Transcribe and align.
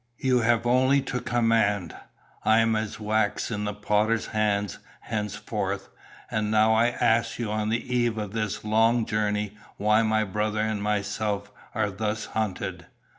"You 0.17 0.39
have 0.39 0.65
only 0.65 0.99
to 1.03 1.19
command. 1.21 1.95
I 2.43 2.57
am 2.57 2.75
as 2.75 2.99
wax 2.99 3.51
in 3.51 3.65
the 3.65 3.73
potter's 3.75 4.25
hand 4.25 4.77
henceforth. 5.01 5.89
And 6.31 6.49
now 6.49 6.73
I 6.73 6.87
ask 6.89 7.37
you 7.37 7.51
on 7.51 7.69
the 7.69 7.95
eve 7.95 8.17
of 8.17 8.33
this 8.33 8.63
long 8.65 9.05
journey 9.05 9.55
why 9.77 10.01
my 10.01 10.23
brother 10.23 10.61
and 10.61 10.81
myself 10.81 11.51
are 11.75 11.91
thus 11.91 12.25
hunted. 12.25 12.87